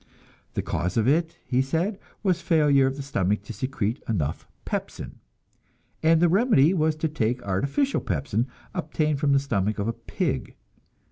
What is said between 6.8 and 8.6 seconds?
to take artificial pepsin,